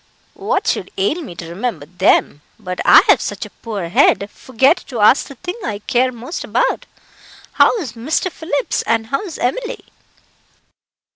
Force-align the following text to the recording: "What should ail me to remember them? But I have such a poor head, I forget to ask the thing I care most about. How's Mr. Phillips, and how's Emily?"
"What 0.33 0.65
should 0.65 0.89
ail 0.97 1.21
me 1.21 1.35
to 1.35 1.47
remember 1.47 1.85
them? 1.85 2.41
But 2.57 2.79
I 2.83 3.03
have 3.07 3.21
such 3.21 3.45
a 3.45 3.51
poor 3.51 3.89
head, 3.89 4.23
I 4.23 4.25
forget 4.25 4.77
to 4.87 4.99
ask 4.99 5.27
the 5.27 5.35
thing 5.35 5.59
I 5.63 5.77
care 5.85 6.11
most 6.11 6.43
about. 6.43 6.87
How's 7.51 7.93
Mr. 7.93 8.31
Phillips, 8.31 8.81
and 8.87 9.05
how's 9.05 9.37
Emily?" 9.37 9.85